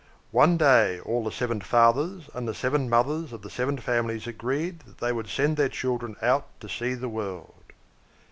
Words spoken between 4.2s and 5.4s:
agreed that they would